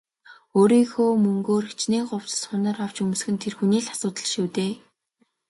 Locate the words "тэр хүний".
3.43-3.81